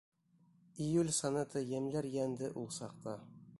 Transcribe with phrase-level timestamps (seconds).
[0.85, 3.17] Июль сонеты йәмләр йәнде ул саҡта.